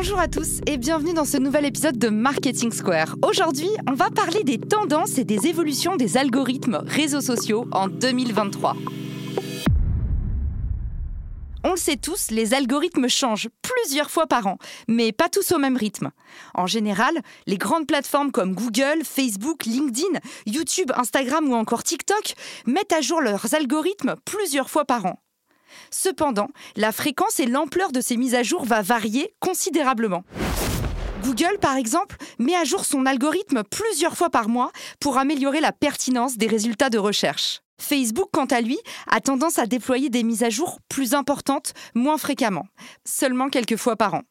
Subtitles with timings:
[0.00, 3.16] Bonjour à tous et bienvenue dans ce nouvel épisode de Marketing Square.
[3.20, 8.76] Aujourd'hui, on va parler des tendances et des évolutions des algorithmes réseaux sociaux en 2023.
[11.64, 15.58] On le sait tous, les algorithmes changent plusieurs fois par an, mais pas tous au
[15.58, 16.12] même rythme.
[16.54, 17.18] En général,
[17.48, 22.34] les grandes plateformes comme Google, Facebook, LinkedIn, YouTube, Instagram ou encore TikTok
[22.66, 25.18] mettent à jour leurs algorithmes plusieurs fois par an.
[25.90, 30.24] Cependant, la fréquence et l'ampleur de ces mises à jour va varier considérablement.
[31.22, 35.72] Google, par exemple, met à jour son algorithme plusieurs fois par mois pour améliorer la
[35.72, 37.60] pertinence des résultats de recherche.
[37.80, 42.18] Facebook, quant à lui, a tendance à déployer des mises à jour plus importantes moins
[42.18, 42.66] fréquemment,
[43.04, 44.22] seulement quelques fois par an.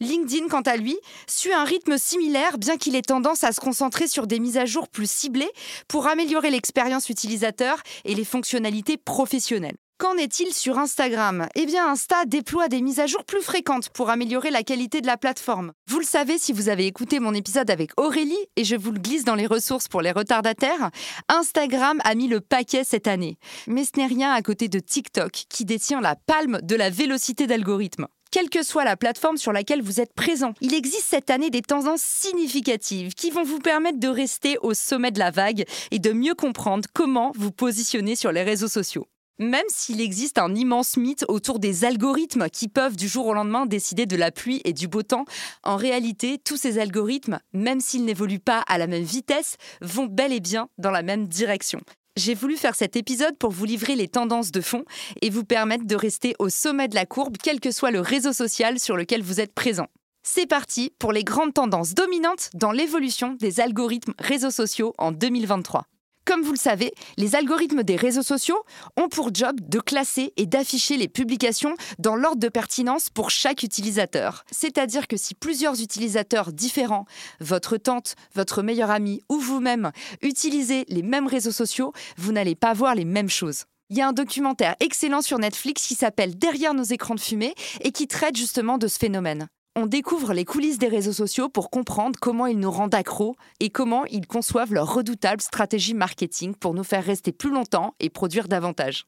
[0.00, 4.08] LinkedIn, quant à lui, suit un rythme similaire, bien qu'il ait tendance à se concentrer
[4.08, 5.50] sur des mises à jour plus ciblées
[5.88, 9.76] pour améliorer l'expérience utilisateur et les fonctionnalités professionnelles.
[9.96, 11.46] Qu'en est-il sur Instagram?
[11.54, 15.06] Eh bien, Insta déploie des mises à jour plus fréquentes pour améliorer la qualité de
[15.06, 15.72] la plateforme.
[15.86, 18.98] Vous le savez si vous avez écouté mon épisode avec Aurélie, et je vous le
[18.98, 20.90] glisse dans les ressources pour les retardataires,
[21.28, 23.38] Instagram a mis le paquet cette année.
[23.68, 27.46] Mais ce n'est rien à côté de TikTok, qui détient la palme de la vélocité
[27.46, 30.54] d'algorithme quelle que soit la plateforme sur laquelle vous êtes présent.
[30.60, 35.12] Il existe cette année des tendances significatives qui vont vous permettre de rester au sommet
[35.12, 39.06] de la vague et de mieux comprendre comment vous positionner sur les réseaux sociaux.
[39.40, 43.66] Même s'il existe un immense mythe autour des algorithmes qui peuvent du jour au lendemain
[43.66, 45.24] décider de la pluie et du beau temps,
[45.64, 50.32] en réalité, tous ces algorithmes, même s'ils n'évoluent pas à la même vitesse, vont bel
[50.32, 51.80] et bien dans la même direction.
[52.16, 54.84] J'ai voulu faire cet épisode pour vous livrer les tendances de fond
[55.20, 58.32] et vous permettre de rester au sommet de la courbe, quel que soit le réseau
[58.32, 59.88] social sur lequel vous êtes présent.
[60.22, 65.86] C'est parti pour les grandes tendances dominantes dans l'évolution des algorithmes réseaux sociaux en 2023.
[66.24, 68.58] Comme vous le savez, les algorithmes des réseaux sociaux
[68.96, 73.62] ont pour job de classer et d'afficher les publications dans l'ordre de pertinence pour chaque
[73.62, 74.44] utilisateur.
[74.50, 77.04] C'est-à-dire que si plusieurs utilisateurs différents,
[77.40, 79.92] votre tante, votre meilleur ami ou vous-même,
[80.22, 83.64] utilisez les mêmes réseaux sociaux, vous n'allez pas voir les mêmes choses.
[83.90, 87.54] Il y a un documentaire excellent sur Netflix qui s'appelle Derrière nos écrans de fumée
[87.82, 89.48] et qui traite justement de ce phénomène.
[89.76, 93.70] On découvre les coulisses des réseaux sociaux pour comprendre comment ils nous rendent accros et
[93.70, 98.46] comment ils conçoivent leur redoutable stratégie marketing pour nous faire rester plus longtemps et produire
[98.46, 99.04] davantage.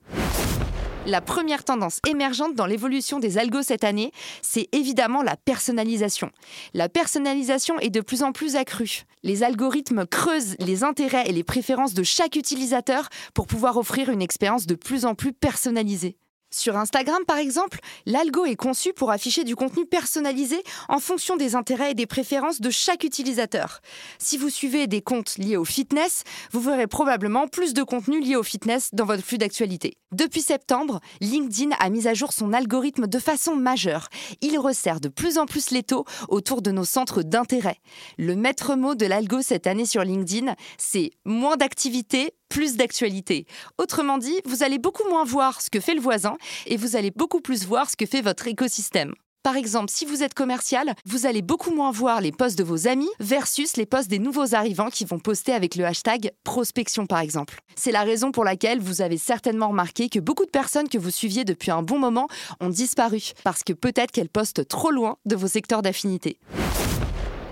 [1.06, 4.10] La première tendance émergente dans l'évolution des algos cette année,
[4.42, 6.32] c'est évidemment la personnalisation.
[6.74, 9.04] La personnalisation est de plus en plus accrue.
[9.22, 14.20] Les algorithmes creusent les intérêts et les préférences de chaque utilisateur pour pouvoir offrir une
[14.20, 16.16] expérience de plus en plus personnalisée.
[16.56, 21.54] Sur Instagram, par exemple, l'algo est conçu pour afficher du contenu personnalisé en fonction des
[21.54, 23.82] intérêts et des préférences de chaque utilisateur.
[24.18, 28.36] Si vous suivez des comptes liés au fitness, vous verrez probablement plus de contenu lié
[28.36, 29.98] au fitness dans votre flux d'actualité.
[30.12, 34.08] Depuis septembre, LinkedIn a mis à jour son algorithme de façon majeure.
[34.40, 37.76] Il resserre de plus en plus les taux autour de nos centres d'intérêt.
[38.16, 43.46] Le maître mot de l'algo cette année sur LinkedIn, c'est moins d'activité, plus d'actualité.
[43.78, 46.36] Autrement dit, vous allez beaucoup moins voir ce que fait le voisin
[46.66, 49.14] et vous allez beaucoup plus voir ce que fait votre écosystème.
[49.46, 52.88] Par exemple, si vous êtes commercial, vous allez beaucoup moins voir les posts de vos
[52.88, 57.20] amis versus les posts des nouveaux arrivants qui vont poster avec le hashtag prospection par
[57.20, 57.60] exemple.
[57.76, 61.12] C'est la raison pour laquelle vous avez certainement remarqué que beaucoup de personnes que vous
[61.12, 62.26] suiviez depuis un bon moment
[62.58, 66.40] ont disparu parce que peut-être qu'elles postent trop loin de vos secteurs d'affinité.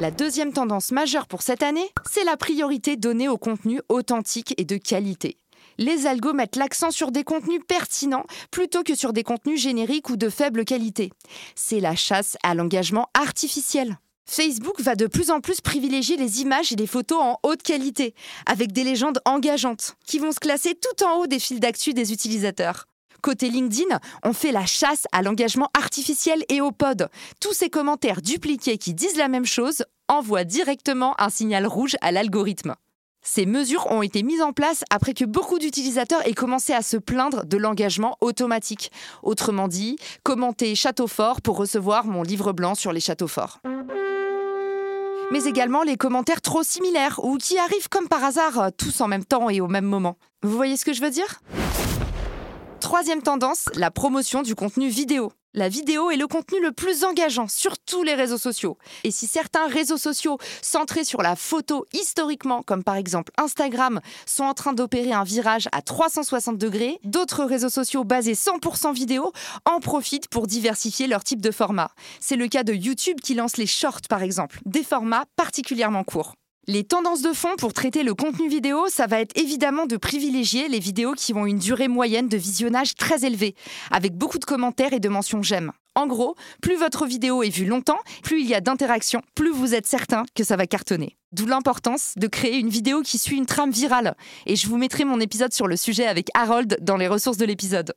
[0.00, 4.64] La deuxième tendance majeure pour cette année, c'est la priorité donnée au contenu authentique et
[4.64, 5.36] de qualité.
[5.78, 10.16] Les algos mettent l'accent sur des contenus pertinents plutôt que sur des contenus génériques ou
[10.16, 11.12] de faible qualité.
[11.54, 13.98] C'est la chasse à l'engagement artificiel.
[14.26, 18.14] Facebook va de plus en plus privilégier les images et les photos en haute qualité,
[18.46, 22.12] avec des légendes engageantes, qui vont se classer tout en haut des fils d'actu des
[22.12, 22.86] utilisateurs.
[23.24, 27.08] Côté LinkedIn, on fait la chasse à l'engagement artificiel et au pod.
[27.40, 32.12] Tous ces commentaires dupliqués qui disent la même chose envoient directement un signal rouge à
[32.12, 32.74] l'algorithme.
[33.22, 36.98] Ces mesures ont été mises en place après que beaucoup d'utilisateurs aient commencé à se
[36.98, 38.92] plaindre de l'engagement automatique.
[39.22, 43.60] Autrement dit, commenter château fort pour recevoir mon livre blanc sur les châteaux forts
[45.30, 49.24] mais également les commentaires trop similaires ou qui arrivent comme par hasard tous en même
[49.24, 50.16] temps et au même moment.
[50.42, 51.40] Vous voyez ce que je veux dire?
[52.84, 55.32] Troisième tendance, la promotion du contenu vidéo.
[55.54, 58.76] La vidéo est le contenu le plus engageant sur tous les réseaux sociaux.
[59.04, 64.44] Et si certains réseaux sociaux centrés sur la photo historiquement, comme par exemple Instagram, sont
[64.44, 69.32] en train d'opérer un virage à 360 degrés, d'autres réseaux sociaux basés 100% vidéo
[69.64, 71.90] en profitent pour diversifier leur type de format.
[72.20, 76.34] C'est le cas de YouTube qui lance les shorts par exemple, des formats particulièrement courts.
[76.66, 80.66] Les tendances de fond pour traiter le contenu vidéo, ça va être évidemment de privilégier
[80.68, 83.54] les vidéos qui ont une durée moyenne de visionnage très élevée,
[83.90, 85.72] avec beaucoup de commentaires et de mentions j'aime.
[85.94, 89.74] En gros, plus votre vidéo est vue longtemps, plus il y a d'interactions, plus vous
[89.74, 91.18] êtes certain que ça va cartonner.
[91.32, 94.16] D'où l'importance de créer une vidéo qui suit une trame virale.
[94.46, 97.44] Et je vous mettrai mon épisode sur le sujet avec Harold dans les ressources de
[97.44, 97.92] l'épisode.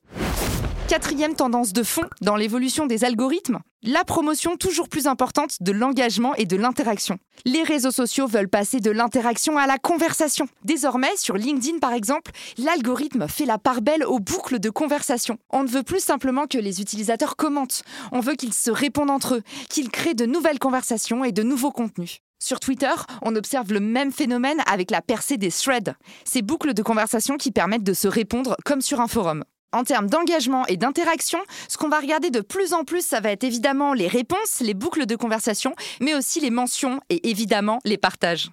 [0.88, 6.34] Quatrième tendance de fond dans l'évolution des algorithmes, la promotion toujours plus importante de l'engagement
[6.36, 7.20] et de l'interaction.
[7.44, 10.48] Les réseaux sociaux veulent passer de l'interaction à la conversation.
[10.64, 15.38] Désormais, sur LinkedIn par exemple, l'algorithme fait la part belle aux boucles de conversation.
[15.50, 19.36] On ne veut plus simplement que les utilisateurs commentent, on veut qu'ils se répondent entre
[19.36, 22.20] eux, qu'ils créent de nouvelles conversations et de nouveaux contenus.
[22.40, 22.94] Sur Twitter,
[23.24, 27.52] on observe le même phénomène avec la percée des threads, ces boucles de conversation qui
[27.52, 29.44] permettent de se répondre comme sur un forum.
[29.74, 33.32] En termes d'engagement et d'interaction, ce qu'on va regarder de plus en plus, ça va
[33.32, 37.98] être évidemment les réponses, les boucles de conversation, mais aussi les mentions et évidemment les
[37.98, 38.50] partages.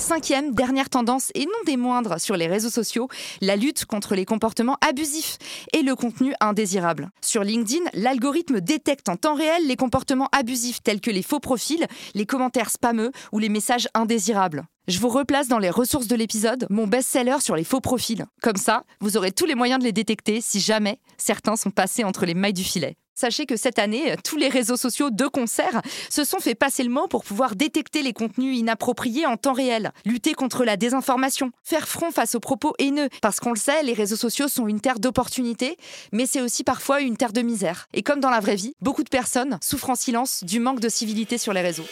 [0.00, 3.08] Cinquième, dernière tendance, et non des moindres sur les réseaux sociaux,
[3.42, 5.36] la lutte contre les comportements abusifs
[5.74, 7.10] et le contenu indésirable.
[7.20, 11.86] Sur LinkedIn, l'algorithme détecte en temps réel les comportements abusifs tels que les faux profils,
[12.14, 14.64] les commentaires spameux ou les messages indésirables.
[14.88, 18.24] Je vous replace dans les ressources de l'épisode mon best-seller sur les faux profils.
[18.42, 22.04] Comme ça, vous aurez tous les moyens de les détecter si jamais certains sont passés
[22.04, 22.96] entre les mailles du filet.
[23.20, 26.88] Sachez que cette année, tous les réseaux sociaux de concert se sont fait passer le
[26.88, 31.86] mot pour pouvoir détecter les contenus inappropriés en temps réel, lutter contre la désinformation, faire
[31.86, 33.10] front face aux propos haineux.
[33.20, 35.76] Parce qu'on le sait, les réseaux sociaux sont une terre d'opportunités,
[36.12, 37.88] mais c'est aussi parfois une terre de misère.
[37.92, 40.88] Et comme dans la vraie vie, beaucoup de personnes souffrent en silence du manque de
[40.88, 41.84] civilité sur les réseaux.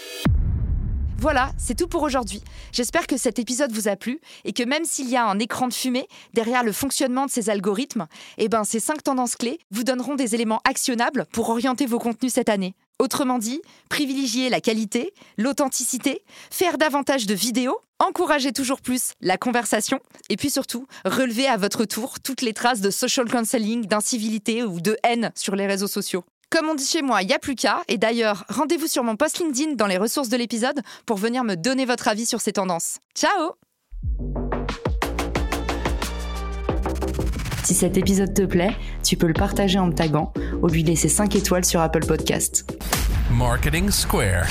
[1.20, 2.44] Voilà, c'est tout pour aujourd'hui.
[2.70, 5.66] J'espère que cet épisode vous a plu et que même s'il y a un écran
[5.66, 8.06] de fumée derrière le fonctionnement de ces algorithmes,
[8.36, 12.34] eh ben ces cinq tendances clés vous donneront des éléments actionnables pour orienter vos contenus
[12.34, 12.76] cette année.
[13.00, 16.22] Autrement dit, privilégier la qualité, l'authenticité,
[16.52, 19.98] faire davantage de vidéos, encourager toujours plus la conversation
[20.28, 24.80] et puis surtout relever à votre tour toutes les traces de social counseling, d'incivilité ou
[24.80, 26.24] de haine sur les réseaux sociaux.
[26.50, 27.82] Comme on dit chez moi, il n'y a plus qu'à.
[27.88, 31.56] Et d'ailleurs, rendez-vous sur mon post LinkedIn dans les ressources de l'épisode pour venir me
[31.56, 32.98] donner votre avis sur ces tendances.
[33.14, 33.52] Ciao
[37.64, 38.74] Si cet épisode te plaît,
[39.04, 42.64] tu peux le partager en me taguant ou lui laisser 5 étoiles sur Apple Podcast.
[43.30, 44.46] Marketing Square.